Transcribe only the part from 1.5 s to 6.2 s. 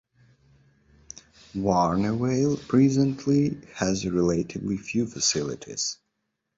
Warnervale presently has relatively few facilities.